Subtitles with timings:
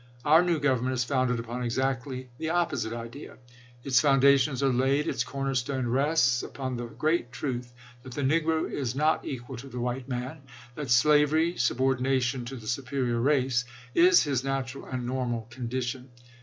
[0.25, 3.37] Our new government is founded upon chap, xiii exactly the opposite idea;
[3.83, 8.67] its foundations are laid, its corner stone rests upon the great truth, that the negro
[8.67, 10.41] is not equal to the white man;
[10.73, 13.63] that slavery— subordination to the superior race—
[14.07, 16.09] is his natural and normal condition.